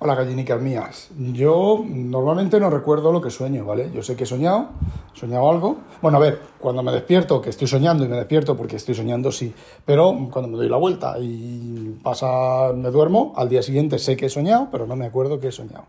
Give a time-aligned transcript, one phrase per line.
[0.00, 1.08] Hola gallinicas mías.
[1.32, 3.90] Yo normalmente no recuerdo lo que sueño, ¿vale?
[3.92, 4.68] Yo sé que he soñado,
[5.12, 5.78] he soñado algo.
[6.00, 9.32] Bueno, a ver, cuando me despierto, que estoy soñando y me despierto porque estoy soñando,
[9.32, 9.52] sí.
[9.84, 14.26] Pero cuando me doy la vuelta y pasa, me duermo, al día siguiente sé que
[14.26, 15.86] he soñado, pero no me acuerdo que he soñado.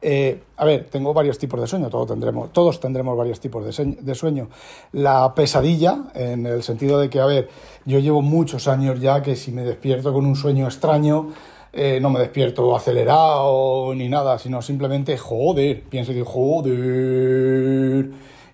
[0.00, 4.14] Eh, a ver, tengo varios tipos de sueño, todos tendremos, todos tendremos varios tipos de
[4.14, 4.50] sueño.
[4.92, 7.48] La pesadilla, en el sentido de que, a ver,
[7.86, 11.30] yo llevo muchos años ya que si me despierto con un sueño extraño,
[11.72, 18.10] eh, no me despierto acelerado ni nada, sino simplemente joder, pienso que joder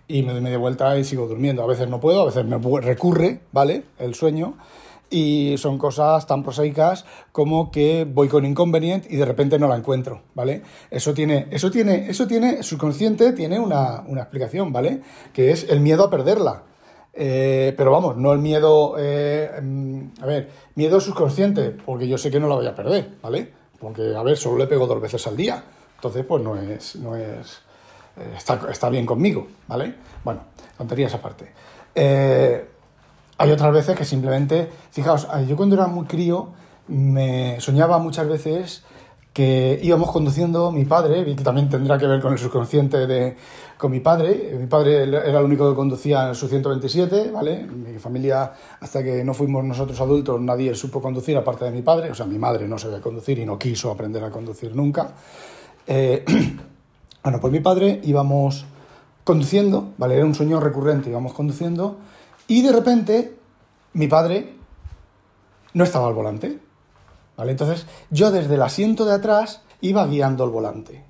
[0.06, 1.62] y me doy media vuelta y sigo durmiendo.
[1.62, 3.84] A veces no puedo, a veces me recurre, ¿vale?
[3.98, 4.54] El sueño
[5.10, 9.76] y son cosas tan prosaicas como que voy con inconveniente y de repente no la
[9.76, 10.62] encuentro, ¿vale?
[10.90, 15.02] Eso tiene, eso tiene, eso tiene, subconsciente tiene una, una explicación, ¿vale?
[15.32, 16.64] Que es el miedo a perderla.
[17.20, 22.30] Eh, pero vamos, no el miedo, eh, mm, a ver, miedo subconsciente, porque yo sé
[22.30, 23.52] que no la voy a perder, ¿vale?
[23.80, 25.64] Porque, a ver, solo le pego dos veces al día,
[25.96, 27.58] entonces pues no es, no es,
[28.18, 29.96] eh, está, está, bien conmigo, ¿vale?
[30.22, 30.42] Bueno,
[30.76, 31.52] tonterías aparte.
[31.96, 36.50] hay otras veces que simplemente, fijaos, yo cuando era muy crío
[36.86, 38.84] me soñaba muchas veces
[39.38, 43.36] que íbamos conduciendo mi padre, que también tendrá que ver con el subconsciente de
[43.76, 44.56] con mi padre.
[44.58, 47.64] Mi padre era el único que conducía en su 127, ¿vale?
[47.64, 52.10] Mi familia, hasta que no fuimos nosotros adultos, nadie supo conducir aparte de mi padre.
[52.10, 55.12] O sea, mi madre no sabía conducir y no quiso aprender a conducir nunca.
[55.86, 56.24] Eh,
[57.22, 58.64] bueno, pues mi padre íbamos
[59.22, 60.16] conduciendo, ¿vale?
[60.16, 61.98] Era un sueño recurrente, íbamos conduciendo
[62.48, 63.36] y de repente
[63.92, 64.54] mi padre
[65.74, 66.58] no estaba al volante.
[67.46, 71.04] Entonces yo desde el asiento de atrás iba guiando el volante.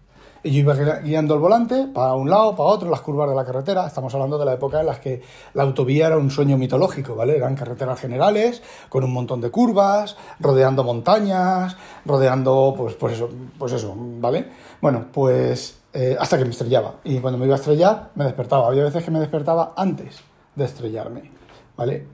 [0.45, 3.45] Y yo iba guiando el volante para un lado, para otro, las curvas de la
[3.45, 3.87] carretera.
[3.87, 5.21] Estamos hablando de la época en la que
[5.55, 7.37] la autovía era un sueño mitológico, ¿vale?
[7.37, 13.73] Eran carreteras generales, con un montón de curvas, rodeando montañas, rodeando, pues, pues eso, pues
[13.73, 14.47] eso, ¿vale?
[14.81, 16.95] Bueno, pues eh, hasta que me estrellaba.
[17.03, 18.69] Y cuando me iba a estrellar, me despertaba.
[18.69, 20.21] Había veces que me despertaba antes
[20.55, 21.39] de estrellarme.
[21.79, 22.05] ¿vale?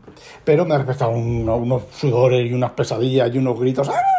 [0.44, 3.88] Pero me ha despertado unos sudores y unas pesadillas y unos gritos.
[3.88, 4.13] ¡Ah!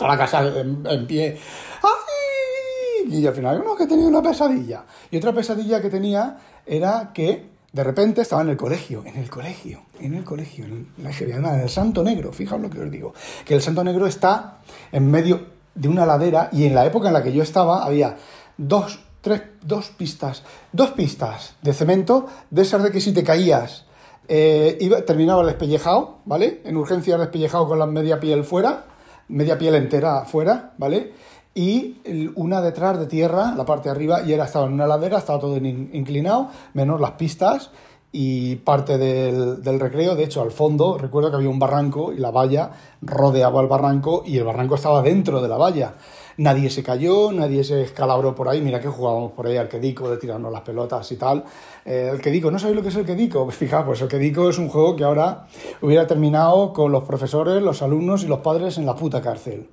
[0.00, 1.38] La casa en, pie.
[1.82, 3.18] ¡Ay!
[3.18, 4.84] Y al final, uno que tenía una pesadilla.
[5.10, 9.28] Y otra pesadilla que tenía era que de repente estaba en el colegio, en el
[9.28, 13.14] colegio, en el colegio, en la en el Santo Negro, fijaos lo que os digo,
[13.44, 14.58] que el Santo Negro está
[14.92, 18.16] en medio de una ladera y en la época en la que yo estaba había
[18.56, 23.86] dos, tres, dos pistas, dos pistas de cemento, de esas de que si te caías
[24.28, 26.62] eh, iba, terminaba el despellejado, ¿vale?
[26.64, 28.84] En urgencia despellejado con la media piel fuera,
[29.28, 31.12] media piel entera fuera, ¿vale?
[31.54, 31.96] Y
[32.34, 35.38] una detrás de tierra, la parte de arriba, y era, estaba en una ladera, estaba
[35.38, 37.70] todo inclinado, menos las pistas
[38.10, 40.16] y parte del, del, recreo.
[40.16, 42.70] De hecho, al fondo, recuerdo que había un barranco y la valla
[43.02, 45.94] rodeaba el barranco y el barranco estaba dentro de la valla
[46.36, 50.10] nadie se cayó, nadie se escalabró por ahí, mira que jugábamos por ahí al quedico
[50.10, 51.44] de tirarnos las pelotas y tal.
[51.84, 53.50] Eh, el quedico, ¿no sabéis lo que es el quedico?
[53.50, 55.46] Fijaos, pues el quedico es un juego que ahora
[55.82, 59.68] hubiera terminado con los profesores, los alumnos y los padres en la puta cárcel.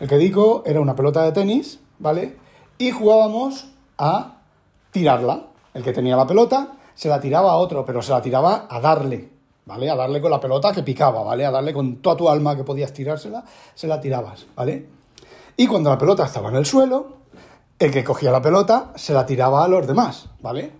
[0.00, 2.36] El quedico era una pelota de tenis, ¿vale?
[2.78, 4.42] Y jugábamos a
[4.92, 5.46] tirarla.
[5.74, 8.80] El que tenía la pelota se la tiraba a otro, pero se la tiraba a
[8.80, 9.28] darle,
[9.66, 9.90] ¿vale?
[9.90, 11.46] A darle con la pelota que picaba, ¿vale?
[11.46, 13.44] A darle con toda tu alma que podías tirársela,
[13.74, 14.97] se la tirabas, ¿vale?
[15.60, 17.14] Y cuando la pelota estaba en el suelo,
[17.80, 20.70] el que cogía la pelota se la tiraba a los demás, ¿vale?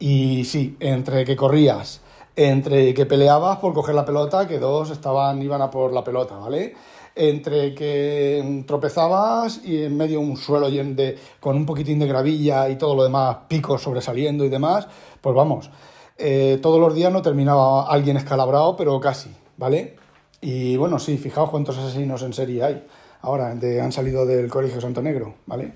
[0.00, 2.00] Y sí, entre que corrías,
[2.34, 6.34] entre que peleabas por coger la pelota, que dos estaban, iban a por la pelota,
[6.36, 6.74] ¿vale?
[7.14, 12.74] Entre que tropezabas y en medio un suelo de, con un poquitín de gravilla y
[12.74, 14.88] todo lo demás, picos sobresaliendo y demás,
[15.20, 15.70] pues vamos,
[16.16, 19.94] eh, todos los días no terminaba alguien escalabrado, pero casi, ¿vale?
[20.40, 22.84] Y bueno, sí, fijaos cuántos asesinos en serie hay
[23.22, 25.72] ahora han salido del Colegio Santo Negro, ¿vale?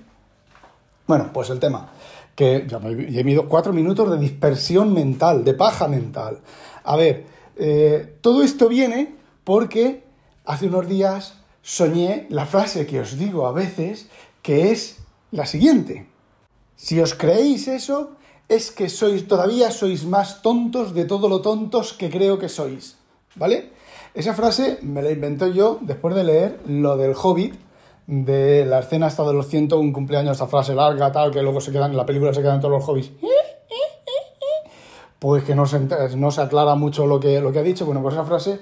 [1.07, 1.91] Bueno, pues el tema,
[2.35, 6.39] que ya me he ido cuatro minutos de dispersión mental, de paja mental.
[6.83, 10.03] A ver, eh, todo esto viene porque
[10.45, 14.09] hace unos días soñé la frase que os digo a veces,
[14.41, 14.99] que es
[15.31, 16.07] la siguiente.
[16.75, 18.17] Si os creéis eso,
[18.49, 22.97] es que sois todavía sois más tontos de todo lo tontos que creo que sois,
[23.35, 23.71] ¿vale?
[24.13, 27.55] Esa frase me la inventé yo después de leer lo del Hobbit,
[28.05, 31.71] de la escena hasta de los 101 cumpleaños, esa frase larga, tal, que luego se
[31.71, 33.11] quedan en la película, se quedan todos los hobbits.
[35.19, 35.79] Pues que no se,
[36.15, 37.85] no se aclara mucho lo que, lo que ha dicho.
[37.85, 38.59] Bueno, pues esa frase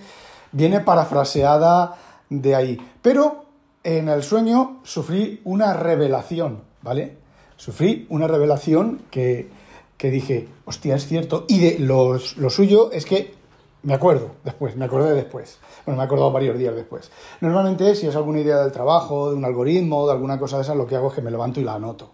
[0.51, 1.97] viene parafraseada
[2.29, 2.77] de ahí.
[3.01, 3.45] Pero
[3.83, 7.17] en el sueño sufrí una revelación, ¿vale?
[7.57, 9.49] Sufrí una revelación que,
[9.97, 11.45] que dije, hostia, es cierto.
[11.47, 13.40] Y de lo suyo es que
[13.83, 15.59] Me acuerdo después, me acordé después.
[15.85, 17.11] Bueno, me he acordado varios días después.
[17.41, 20.75] Normalmente, si es alguna idea del trabajo, de un algoritmo, de alguna cosa de esas,
[20.75, 22.11] lo que hago es que me levanto y la anoto.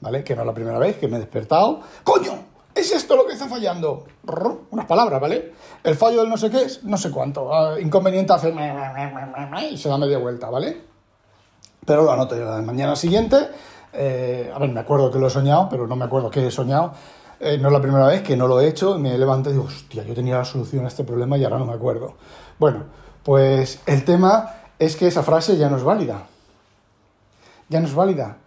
[0.00, 0.24] ¿Vale?
[0.24, 1.80] Que no es la primera vez que me he despertado.
[2.04, 2.32] ¡Coño!
[2.74, 4.04] ¿Es esto lo que está fallando?
[4.70, 5.52] Unas palabras, ¿vale?
[5.84, 7.54] El fallo del no sé qué es no sé cuánto.
[7.54, 8.52] Ah, inconveniente hace
[9.70, 10.82] y se da media vuelta, ¿vale?
[11.86, 13.36] Pero lo anoto yo la mañana siguiente.
[13.92, 16.50] Eh, a ver, me acuerdo que lo he soñado, pero no me acuerdo qué he
[16.50, 16.92] soñado.
[17.40, 18.98] Eh, no es la primera vez que no lo he hecho.
[18.98, 21.66] Me levanto y digo, hostia, yo tenía la solución a este problema y ahora no
[21.66, 22.14] me acuerdo.
[22.58, 22.84] Bueno,
[23.22, 26.26] pues el tema es que esa frase ya no es válida.
[27.68, 28.38] Ya no es válida.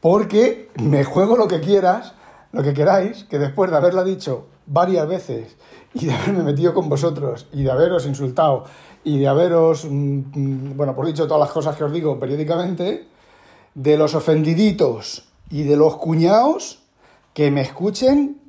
[0.00, 2.14] Porque me juego lo que quieras
[2.52, 5.56] lo que queráis, que después de haberla dicho varias veces
[5.94, 8.64] y de haberme metido con vosotros y de haberos insultado
[9.04, 13.06] y de haberos, mm, mm, bueno, por dicho todas las cosas que os digo periódicamente,
[13.74, 16.82] de los ofendiditos y de los cuñados
[17.34, 18.40] que me escuchen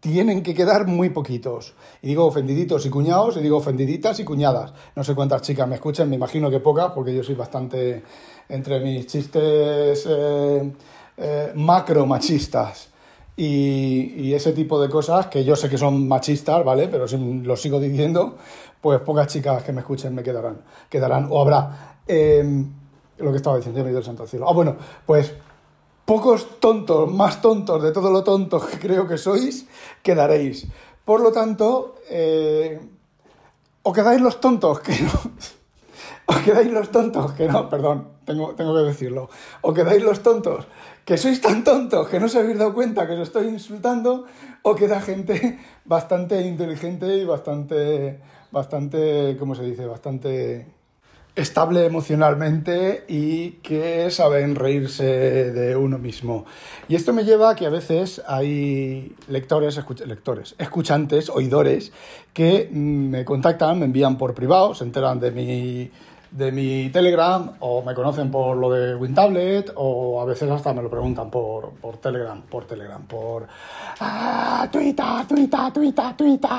[0.00, 1.72] tienen que quedar muy poquitos.
[2.02, 4.74] Y digo ofendiditos y cuñados, y digo ofendiditas y cuñadas.
[4.94, 8.02] No sé cuántas chicas me escuchan, me imagino que pocas, porque yo soy bastante
[8.50, 10.72] entre mis chistes eh,
[11.16, 12.90] eh, macro machistas
[13.36, 16.88] y, ese tipo de cosas que yo sé que son machistas, ¿vale?
[16.88, 18.36] Pero si lo sigo diciendo,
[18.80, 21.96] pues pocas chicas que me escuchen me quedarán, quedarán o habrá.
[22.06, 22.70] Em,
[23.18, 24.46] lo que estaba diciendo, me del santo cielo.
[24.48, 25.32] Ah, bueno, pues
[26.04, 29.66] pocos tontos, más tontos de todo lo tontos que creo que sois,
[30.02, 30.66] quedaréis.
[31.04, 32.80] Por lo tanto, eh,
[33.82, 35.10] o quedáis los tontos, que no.
[36.26, 39.28] O quedáis los tontos, que no, perdón, tengo, tengo que decirlo.
[39.60, 40.64] O quedáis los tontos
[41.04, 44.24] que sois tan tontos que no os habéis dado cuenta que os estoy insultando,
[44.64, 48.20] o queda gente bastante inteligente y bastante,
[48.50, 49.84] bastante, ¿cómo se dice?
[49.84, 50.64] Bastante
[51.36, 56.46] estable emocionalmente y que saben reírse de uno mismo.
[56.88, 61.92] Y esto me lleva a que a veces hay lectores, lectores, escuchantes, oidores,
[62.32, 65.90] que me contactan, me envían por privado, se enteran de mi
[66.34, 70.82] de mi Telegram o me conocen por lo de WinTablet o a veces hasta me
[70.82, 73.46] lo preguntan por, por Telegram, por Telegram, por
[74.00, 76.50] ah, Twitter, Twitter, Twitter, Twitter.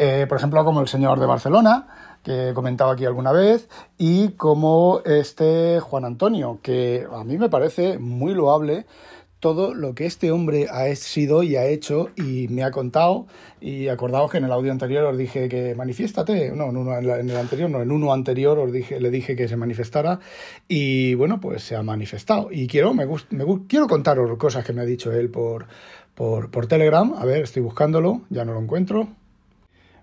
[0.00, 3.68] Eh, por ejemplo, como el señor de Barcelona, que he comentado aquí alguna vez,
[3.98, 8.86] y como este Juan Antonio, que a mí me parece muy loable
[9.40, 13.26] todo lo que este hombre ha sido y ha hecho y me ha contado.
[13.60, 16.52] Y acordaos que en el audio anterior os dije que manifiéstate.
[16.52, 20.20] No, en, el anterior, no, en uno anterior os dije, le dije que se manifestara.
[20.68, 22.50] Y bueno, pues se ha manifestado.
[22.52, 25.66] Y quiero, me, me quiero contaros cosas que me ha dicho él por,
[26.14, 27.14] por, por, Telegram.
[27.16, 29.08] A ver, estoy buscándolo, ya no lo encuentro.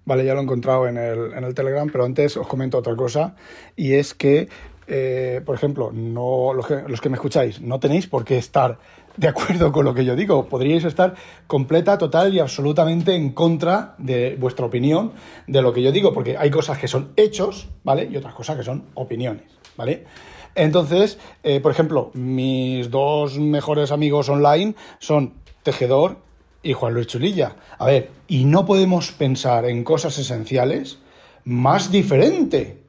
[0.05, 2.95] Vale, ya lo he encontrado en el, en el Telegram, pero antes os comento otra
[2.95, 3.35] cosa.
[3.75, 4.47] Y es que
[4.87, 8.77] eh, por ejemplo, no, los que, los que me escucháis, no tenéis por qué estar
[9.17, 10.45] de acuerdo con lo que yo digo.
[10.45, 11.15] Podríais estar
[11.47, 15.13] completa, total y absolutamente en contra de vuestra opinión
[15.47, 18.07] de lo que yo digo, porque hay cosas que son hechos, ¿vale?
[18.11, 20.05] Y otras cosas que son opiniones, ¿vale?
[20.53, 26.17] Entonces, eh, por ejemplo, mis dos mejores amigos online son Tejedor
[26.65, 27.55] y Juan Luis Chulilla.
[27.77, 30.97] A ver, y no podemos pensar en cosas esenciales
[31.43, 32.81] más diferente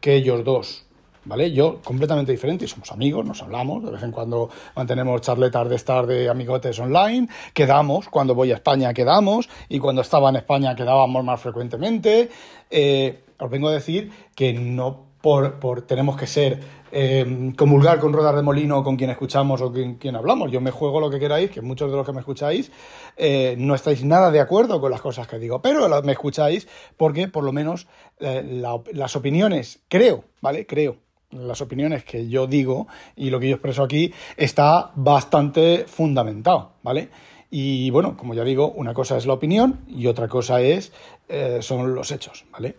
[0.00, 0.84] que ellos dos.
[1.24, 1.50] ¿vale?
[1.50, 6.06] Yo completamente diferente, somos amigos, nos hablamos, de vez en cuando mantenemos charletas de estar
[6.06, 11.24] de amigotes online, quedamos, cuando voy a España quedamos, y cuando estaba en España quedábamos
[11.24, 12.28] más frecuentemente.
[12.70, 16.60] Eh, os vengo a decir que no por, por tenemos que ser
[16.92, 20.50] eh, comulgar con ruedas de molino con quien escuchamos o con quien hablamos.
[20.50, 22.70] Yo me juego lo que queráis, que muchos de los que me escucháis
[23.16, 27.28] eh, no estáis nada de acuerdo con las cosas que digo, pero me escucháis porque
[27.28, 27.86] por lo menos
[28.18, 30.66] las opiniones, creo, ¿vale?
[30.66, 30.96] Creo
[31.30, 37.10] las opiniones que yo digo y lo que yo expreso aquí está bastante fundamentado, ¿vale?
[37.50, 40.92] Y bueno, como ya digo, una cosa es la opinión y otra cosa es
[41.28, 42.76] eh, son los hechos, ¿vale?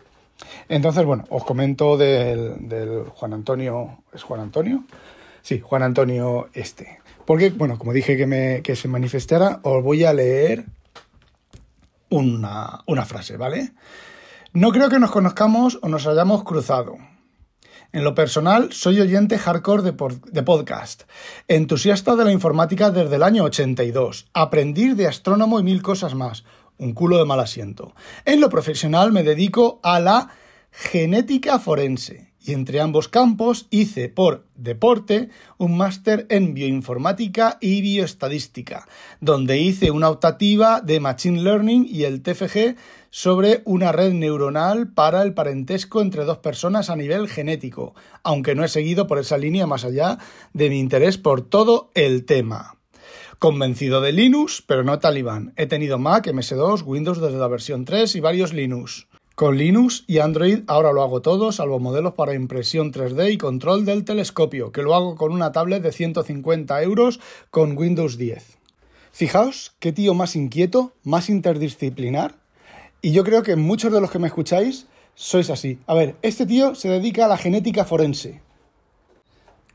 [0.68, 4.02] Entonces, bueno, os comento del, Juan Antonio.
[4.12, 4.84] ¿Es Juan Antonio?
[5.42, 7.00] Sí, Juan Antonio este.
[7.24, 10.64] Porque, bueno, como dije que, me, que se manifestara, os voy a leer
[12.10, 13.72] una, una frase, ¿vale?
[14.52, 16.96] No creo que nos conozcamos o nos hayamos cruzado.
[17.90, 21.04] En lo personal, soy oyente hardcore de, podcast,
[21.48, 26.44] entusiasta de la informática desde el año 82, aprendiz de astrónomo y mil cosas más,
[26.78, 27.94] un culo de mal asiento.
[28.24, 30.30] En lo profesional me dedico a la
[30.70, 38.88] genética forense y entre ambos campos hice por deporte un máster en bioinformática y bioestadística,
[39.20, 42.76] donde hice una optativa de Machine Learning y el TFG
[43.10, 48.64] sobre una red neuronal para el parentesco entre dos personas a nivel genético, aunque no
[48.64, 50.18] he seguido por esa línea más allá
[50.54, 52.77] de mi interés por todo el tema.
[53.38, 55.52] Convencido de Linux, pero no talibán.
[55.54, 59.06] He tenido Mac, MS2, Windows desde la versión 3 y varios Linux.
[59.36, 63.84] Con Linux y Android ahora lo hago todo, salvo modelos para impresión 3D y control
[63.84, 67.20] del telescopio, que lo hago con una tablet de 150 euros
[67.52, 68.58] con Windows 10.
[69.12, 72.34] Fijaos qué tío más inquieto, más interdisciplinar.
[73.02, 75.78] Y yo creo que muchos de los que me escucháis sois así.
[75.86, 78.42] A ver, este tío se dedica a la genética forense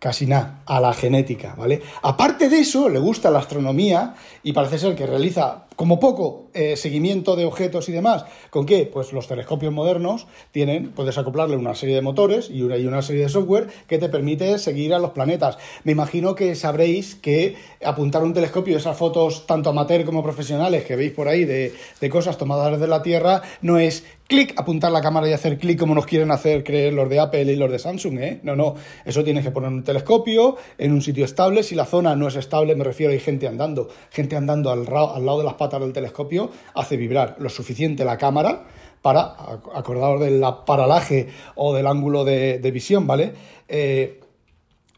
[0.04, 1.82] casi nada, a la genética, ¿vale?
[2.02, 6.76] Aparte de eso, le gusta la astronomía y parece ser que realiza como poco eh,
[6.78, 8.26] seguimiento de objetos y demás.
[8.50, 8.90] ¿Con qué?
[8.92, 13.02] Pues los telescopios modernos tienen, puedes acoplarle una serie de motores y una, y una
[13.02, 15.58] serie de software que te permite seguir a los planetas.
[15.84, 20.96] Me imagino que sabréis que apuntar un telescopio, esas fotos tanto amateur como profesionales que
[20.96, 25.02] veis por ahí de, de cosas tomadas desde la Tierra, no es clic, apuntar la
[25.02, 27.78] cámara y hacer clic como nos quieren hacer creer los de Apple y los de
[27.80, 28.40] Samsung, ¿eh?
[28.44, 28.76] No, no,
[29.06, 31.64] eso tienes que poner un telescopio en un sitio estable.
[31.64, 35.26] Si la zona no es estable, me refiero hay gente andando, gente andando al, al
[35.26, 38.66] lado de las patas del telescopio, hace vibrar lo suficiente la cámara
[39.02, 39.36] para,
[39.74, 43.34] acordaros del paralaje o del ángulo de, visión, ¿vale?
[43.68, 44.20] Eh,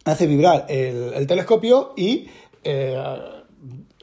[0.06, 2.28] hace vibrar el, telescopio y
[2.64, 2.98] eh,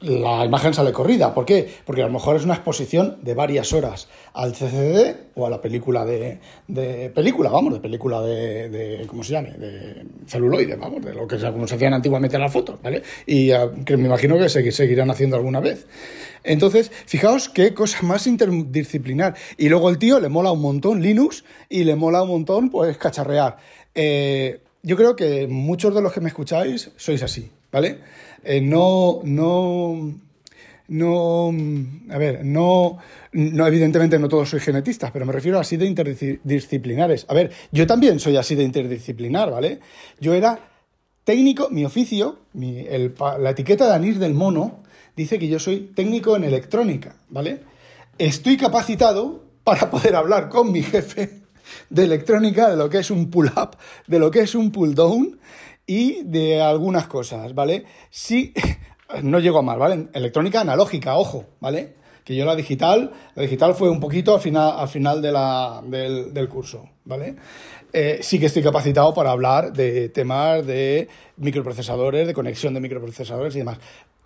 [0.03, 1.33] la imagen sale corrida.
[1.33, 1.69] ¿Por qué?
[1.85, 5.61] Porque a lo mejor es una exposición de varias horas al CCD o a la
[5.61, 6.39] película de,
[7.15, 9.51] película, vamos, de película de, ¿cómo se llame?
[9.51, 13.01] De celuloide, vamos, de lo que como se hacían antiguamente las fotos, ¿vale?
[13.25, 15.87] Y ah, que me imagino que seguirán haciendo alguna vez.
[16.43, 19.35] Entonces, fijaos qué cosa más interdisciplinar.
[19.57, 22.97] Y luego el tío le mola un montón Linux y le mola un montón, pues,
[22.97, 23.57] cacharrear.
[23.95, 27.99] Eh, yo creo que muchos de los que me escucháis sois así, ¿vale?
[28.43, 30.13] Eh, no, no,
[30.87, 31.53] no,
[32.09, 32.97] a ver, no,
[33.31, 37.25] no, evidentemente no todos sois genetistas, pero me refiero así de interdisciplinares.
[37.29, 39.79] A ver, yo también soy así de interdisciplinar, ¿vale?
[40.19, 40.59] Yo era
[41.23, 44.83] técnico, mi oficio, la etiqueta de anís del mono
[45.15, 47.61] dice que yo soy técnico en electrónica, ¿vale?
[48.17, 51.43] Estoy capacitado para poder hablar con mi jefe
[51.89, 55.39] de electrónica, de lo que es un pull-up, de lo que es un pull-down
[55.85, 57.85] y de algunas cosas, ¿vale?
[58.09, 58.53] Sí,
[59.23, 60.07] no llego a mal, ¿vale?
[60.13, 61.95] Electrónica analógica, ojo, ¿vale?
[62.23, 65.81] Que yo la digital, la digital fue un poquito al final, al final de la,
[65.85, 67.35] del, curso, ¿vale?
[67.91, 73.55] Eh, sí que estoy capacitado para hablar de temas de microprocesadores, de conexión de microprocesadores
[73.55, 73.77] y demás.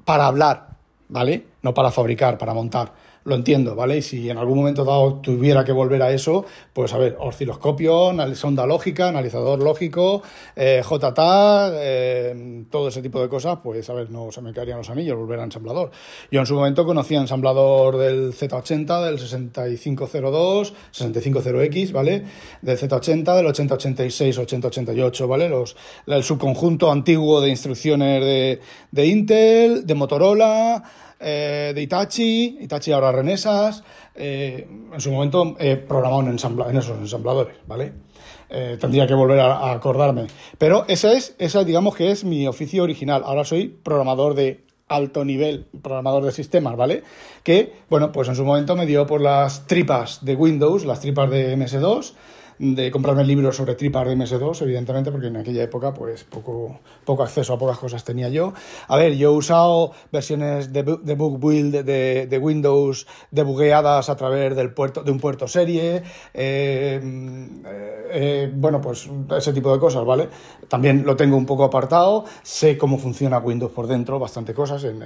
[0.05, 0.69] Para hablar,
[1.09, 1.45] ¿vale?
[1.63, 2.93] No para fabricar, para montar
[3.27, 3.97] lo entiendo, ¿vale?
[3.97, 8.13] Y si en algún momento dado tuviera que volver a eso, pues a ver, osciloscopio,
[8.35, 10.23] sonda lógica, analizador lógico,
[10.55, 14.77] eh, JTAG, eh, todo ese tipo de cosas, pues a ver, no se me caerían
[14.77, 15.91] los anillos, volver a ensamblador.
[16.31, 22.23] Yo en su momento conocía ensamblador del Z80, del 6502, 650X, ¿vale?
[22.61, 25.49] Del Z80, del 8086, 8088, ¿vale?
[25.49, 30.81] Los, el subconjunto antiguo de instrucciones de, de Intel, de Motorola,
[31.19, 33.83] eh, de Itachi, Itachi ahora Renesas,
[34.15, 36.37] eh, en su momento he programado en,
[36.69, 37.93] en esos ensambladores, ¿vale?
[38.49, 40.27] Eh, tendría que volver a, acordarme.
[40.57, 43.23] Pero ese es, esa digamos que es mi oficio original.
[43.25, 47.03] Ahora soy programador de alto nivel, programador de sistemas, ¿vale?
[47.43, 51.29] Que, bueno, pues en su momento me dio por las tripas de Windows, las tripas
[51.29, 52.13] de MS2,
[52.59, 57.23] de comprarme libros sobre tripas de MS2, evidentemente, porque en aquella época, pues, poco, poco
[57.23, 58.53] acceso a pocas cosas tenía yo.
[58.87, 64.15] A ver, yo he usado versiones de, de Book Build de, de, Windows debugueadas a
[64.15, 66.99] través del puerto, de un puerto serie, eh,
[68.11, 70.29] eh, bueno, pues ese tipo de cosas, ¿vale?
[70.67, 75.03] También lo tengo un poco apartado, sé cómo funciona Windows por dentro, bastante cosas, en,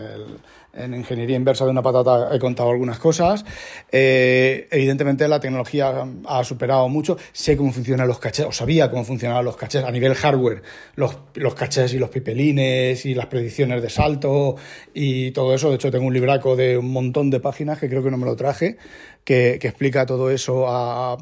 [0.74, 3.46] en ingeniería inversa de una patata he contado algunas cosas.
[3.92, 9.04] Eh, evidentemente la tecnología ha superado mucho sé cómo funcionan los cachés, o sabía cómo
[9.04, 10.62] funcionaban los cachés a nivel hardware,
[10.96, 14.56] los, los cachés y los pipelines y las predicciones de salto
[14.94, 15.70] y todo eso.
[15.70, 18.26] De hecho, tengo un libraco de un montón de páginas que creo que no me
[18.26, 18.78] lo traje,
[19.24, 21.18] que, explica todo eso a,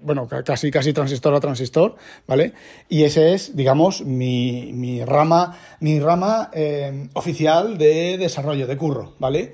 [0.00, 1.96] bueno, casi, casi transistor a transistor,
[2.26, 2.52] ¿vale?
[2.88, 9.14] Y ese es, digamos, mi, mi rama, mi rama eh, oficial de desarrollo, de curro,
[9.18, 9.52] ¿vale?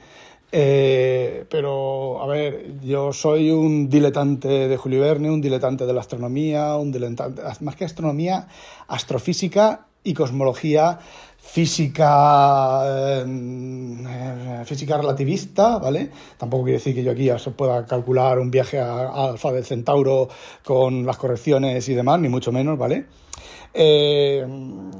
[0.57, 6.01] Eh, pero, a ver, yo soy un diletante de Julio Verne, un diletante de la
[6.01, 8.47] astronomía, un diletante, más que astronomía,
[8.87, 11.01] astrofísica y cosmología
[11.47, 16.11] física eh, física relativista, ¿vale?
[16.39, 19.65] Tampoco quiere decir que yo aquí ya se pueda calcular un viaje a, Alfa del
[19.65, 20.29] Centauro
[20.65, 23.07] con las correcciones y demás, ni mucho menos, ¿vale?
[23.77, 24.47] Eh,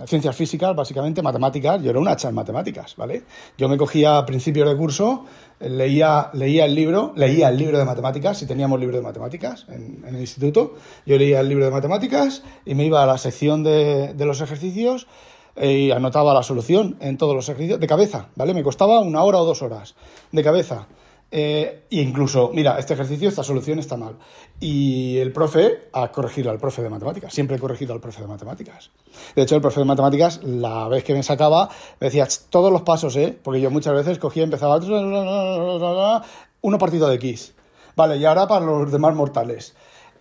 [0.07, 1.83] ciencias físicas, básicamente, matemáticas.
[1.83, 3.23] Yo era un hacha en matemáticas, ¿vale?
[3.57, 5.25] Yo me cogía a principios de curso,
[5.61, 10.05] leía, leía el libro, leía el libro de matemáticas, si teníamos libro de matemáticas en,
[10.07, 10.75] el instituto,
[11.07, 14.41] yo leía el libro de matemáticas y me iba a la sección de, de los
[14.41, 15.07] ejercicios,
[15.61, 18.55] y anotaba la solución en todos los ejercicios de cabeza, ¿vale?
[18.55, 19.95] Me costaba una hora o dos horas
[20.33, 20.87] de cabeza.
[21.31, 24.17] e incluso, mira, este ejercicio, esta solución está mal.
[24.61, 27.35] Y el profe a corregir al profe de matemáticas.
[27.35, 28.91] Siempre he corregido al profe de matemáticas.
[29.35, 31.69] De hecho, el profe de matemáticas, la vez que me sacaba,
[31.99, 33.37] me decía todos los pasos, ¿eh?
[33.43, 34.79] Porque yo muchas veces cogía y empezaba
[36.61, 37.55] uno partido de X.
[37.97, 39.75] Vale, y ahora para los demás mortales.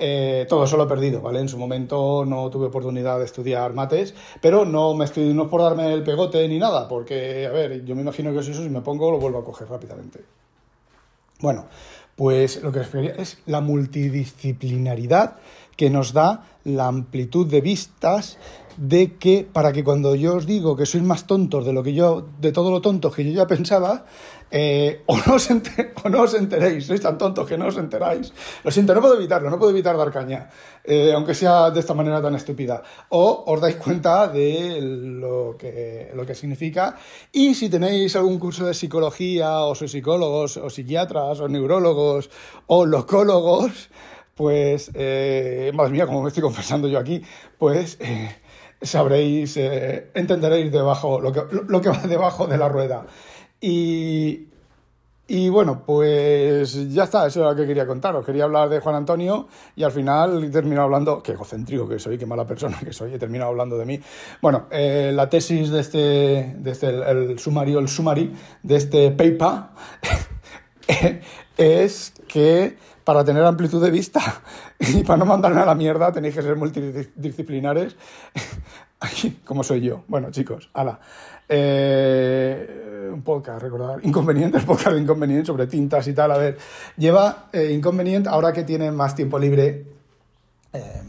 [0.05, 1.39] Eh, todo eso lo he perdido, ¿vale?
[1.39, 5.61] En su momento no tuve oportunidad de estudiar mates, pero no me estoy, no por
[5.61, 8.69] darme el pegote ni nada, porque, a ver, yo me imagino que si eso, si
[8.69, 10.19] me pongo, lo vuelvo a coger rápidamente.
[11.39, 11.67] Bueno,
[12.17, 15.37] pues lo que os es la multidisciplinaridad
[15.75, 18.37] que nos da la amplitud de vistas
[18.77, 21.93] de que para que cuando yo os digo que sois más tontos de lo que
[21.93, 24.05] yo, de todo lo tonto que yo ya pensaba,
[24.55, 28.29] eh, o, no os enteréis, sois tan tontos que no os enteráis.
[28.63, 30.49] Lo siento, no puedo evitarlo, no puedo evitar dar caña,
[30.83, 32.81] eh, aunque sea de esta manera tan estúpida.
[33.09, 36.97] O os dais cuenta de lo que, lo que significa.
[37.31, 42.29] Y si tenéis algún curso de psicología, o sois psicólogos, o psiquiatras, o neurólogos,
[42.69, 43.89] o locólogos,
[44.35, 47.21] pues, eh, madre mía, como me estoy confesando yo aquí,
[47.57, 48.35] pues eh,
[48.81, 53.05] sabréis, eh, entenderéis debajo lo que, lo que va debajo de la rueda.
[53.61, 54.47] Y,
[55.25, 58.25] y bueno, pues ya está, eso era lo que quería contaros.
[58.25, 62.17] Quería hablar de Juan Antonio y al final he terminado hablando, qué egocéntrico que soy,
[62.17, 64.01] qué mala persona que soy, he terminado hablando de mí.
[64.41, 69.63] Bueno, eh, la tesis de este, de este el, sumario, el sumari de este paper
[71.57, 74.21] es que para tener amplitud de vista
[74.79, 77.95] y para no mandarme a la mierda tenéis que ser multidisciplinares,
[79.45, 80.03] como soy yo.
[80.07, 80.99] Bueno, chicos, ala.
[81.47, 86.31] Eh, un podcast, recordar, Inconveniente, el podcast de Inconveniente sobre tintas y tal.
[86.31, 86.57] A ver,
[86.97, 89.85] lleva eh, Inconveniente, ahora que tiene más tiempo libre,
[90.71, 91.01] eh,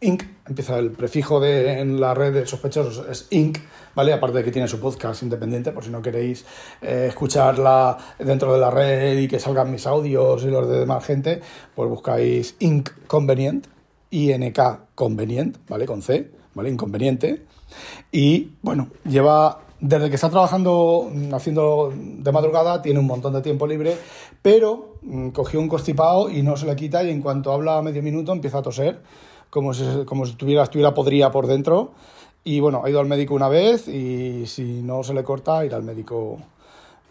[0.00, 3.58] Inc., empieza el prefijo de, en la red de sospechosos, es Inc.,
[3.94, 4.12] ¿vale?
[4.12, 6.44] Aparte de que tiene su podcast independiente, por si no queréis
[6.82, 11.04] eh, escucharla dentro de la red y que salgan mis audios y los de demás
[11.04, 11.40] gente,
[11.74, 12.90] pues buscáis Inc.
[13.06, 13.66] Convenient,
[14.10, 14.60] INK
[14.94, 15.86] Convenient, ¿vale?
[15.86, 16.68] Con C, ¿vale?
[16.68, 17.46] Inconveniente.
[18.12, 23.66] Y bueno, lleva desde que está trabajando haciendo de madrugada, tiene un montón de tiempo
[23.66, 23.96] libre,
[24.42, 28.02] pero mm, cogió un constipado y no se le quita y en cuanto habla medio
[28.02, 29.00] minuto empieza a toser
[29.50, 31.92] como si, como si estuviera, estuviera podría por dentro.
[32.44, 35.76] Y bueno, ha ido al médico una vez y si no se le corta, irá
[35.76, 36.38] al médico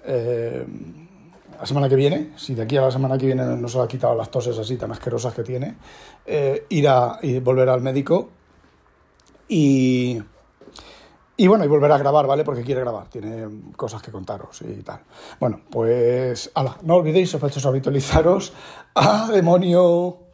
[0.06, 0.66] eh,
[1.60, 2.32] la semana que viene.
[2.38, 4.58] Si de aquí a la semana que viene no se le ha quitado las toses
[4.58, 5.76] así tan asquerosas que tiene,
[6.26, 8.30] eh, irá y volverá al médico.
[9.50, 10.22] Y,
[11.36, 12.46] y bueno, y volver a grabar, ¿vale?
[12.46, 15.02] Porque quiere grabar, tiene cosas que contaros y tal.
[15.40, 18.54] Bueno, pues, ala, no olvidéis, sospechosos, habitualizaros.
[18.96, 20.25] ¡Ah, demonio!